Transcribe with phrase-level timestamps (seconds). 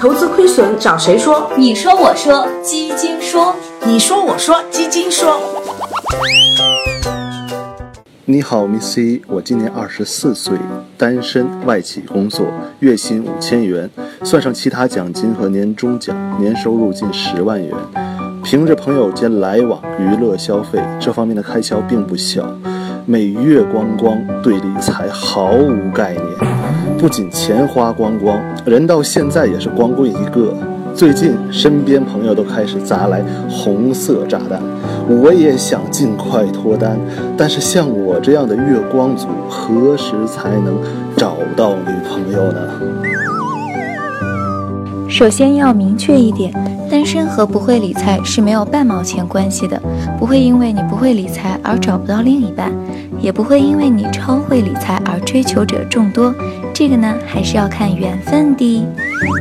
[0.00, 1.50] 投资亏损找谁说？
[1.56, 5.40] 你说我说基金说，你说我说基金说。
[8.24, 10.58] 你好，Miss C，我今年二十四岁，
[10.98, 12.46] 单身，外企工作，
[12.80, 13.88] 月薪五千元，
[14.24, 17.72] 算上其他奖金和年终奖，年收入近十万元。
[18.42, 22.44] 凭着朋友间来往、娱乐消费这方面的开销并不小，
[23.06, 26.55] 每月光光，对理财毫无概念。
[27.06, 30.52] 不仅钱花光光，人到现在也是光棍一个。
[30.92, 34.60] 最近身边朋友都开始砸来红色炸弹，
[35.08, 36.98] 我也想尽快脱单，
[37.36, 40.76] 但是像我这样的月光族，何时才能
[41.16, 42.58] 找到女朋友呢？
[45.08, 46.52] 首先要明确一点，
[46.90, 49.80] 单身和不会理财是没有半毛钱关系的，
[50.18, 52.72] 不会因为你不会理财而找不到另一半，
[53.20, 56.34] 也不会因为你超会理财而追求者众多。
[56.78, 58.86] 这个呢，还是要看缘分的。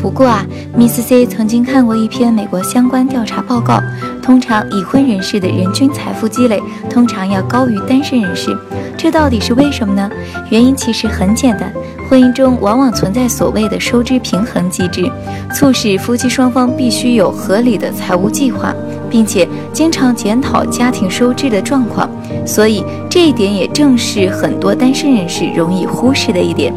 [0.02, 3.82] 不过啊，Miss C 曾经看过一篇美国相关调查报告，
[4.24, 8.58] 通常已婚人士的人均财富积累通常要高于单身人士，
[8.98, 10.10] 这到底是为什么呢？
[10.50, 11.74] 原因其实很简单，
[12.08, 15.10] 婚姻中往往存在所谓的收支平衡机制，
[15.54, 18.74] 促使夫妻双方必须有合理的财务计划，
[19.10, 22.10] 并且经常检讨家庭收支的状况。
[22.46, 26.72] 所以这一点也正是很多单身人士容易忽视的一点。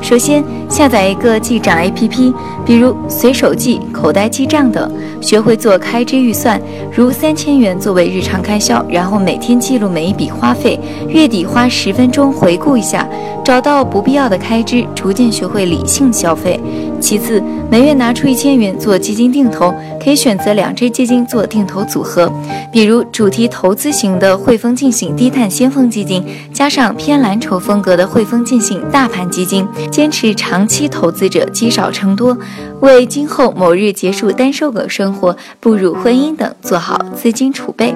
[0.00, 2.34] 首先，下载一个记账 APP，
[2.66, 4.90] 比如随手记、口袋记账等，
[5.22, 6.60] 学会做开支预算，
[6.92, 10.78] 如三千元作为日常开销，然后每天记录每一笔花费，
[11.08, 13.08] 月底花十分钟回顾一下，
[13.44, 16.60] 找到不必要的开支，逐渐学会理性消费。
[17.00, 22.30] 其次，每月拿出一千元做基金定投，可以选择两只基金做定投组合，
[22.70, 29.66] 比如主题投资型的汇丰进行低碳先锋基金，加上偏蓝筹风格的汇丰进行大盘基金。
[29.90, 32.36] 坚持长期投资者积少成多，
[32.80, 37.94] 为今后某日结束单身狗生活、步入婚姻等做好资金储备。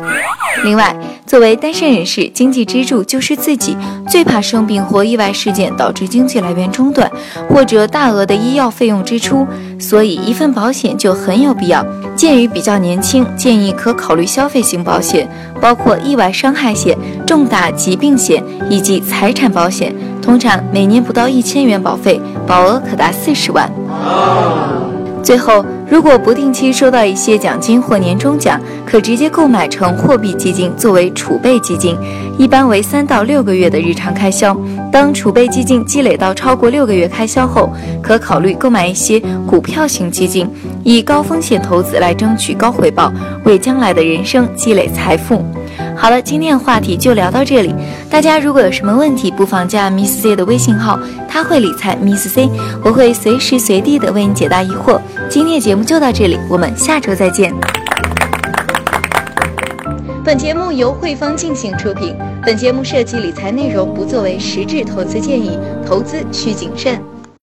[0.64, 3.76] 另外，作为单身人士，经济支柱就是自己，
[4.08, 7.10] 最怕生病或意外事件导致经济来源中断，
[7.46, 9.46] 或者大额的医药费用支出，
[9.78, 11.84] 所以一份保险就很有必要。
[12.14, 15.28] 鉴于比较年轻，建议可考虑消费型保险，
[15.60, 16.96] 包括意外伤害险、
[17.26, 19.94] 重大疾病险以及财产保险。
[20.22, 23.70] 通常每年不到一千元保费，保额可达四十万。
[25.22, 31.96] 最后，如果不定期收到一些奖金或年终奖，可直接购买成货币基金作为储备基金，
[32.38, 34.56] 一般为三到六个月的日常开销。
[34.90, 37.70] 当储备基金积累到超过六个月开销后，
[38.02, 40.48] 可考虑购买一些股票型基金，
[40.82, 43.12] 以高风险投资来争取高回报，
[43.44, 45.44] 为将来的人生积累财富。
[45.94, 47.74] 好了，今天的话题就聊到这里。
[48.10, 50.98] 大家如果有什么问题，不妨加 Miss C 的微信号，
[51.28, 52.48] 他会理财 Miss C，
[52.82, 55.00] 我会随时随地的为你解答疑惑。
[55.28, 57.75] 今天的节目就到这里，我们下周再见。
[60.26, 62.12] 本节目由汇丰进行出品，
[62.44, 65.56] 本节目涉及理财内容，不作为实质投资建议，
[65.86, 67.00] 投资需谨慎。